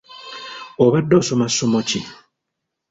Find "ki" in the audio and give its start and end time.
1.89-1.99